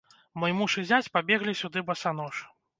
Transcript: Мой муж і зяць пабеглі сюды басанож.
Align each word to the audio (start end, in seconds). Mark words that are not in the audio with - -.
Мой 0.43 0.55
муж 0.61 0.77
і 0.83 0.85
зяць 0.93 1.11
пабеглі 1.19 1.55
сюды 1.63 1.87
басанож. 1.93 2.45